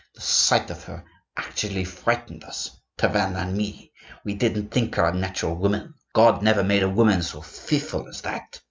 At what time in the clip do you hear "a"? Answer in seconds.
5.05-5.13, 6.81-6.89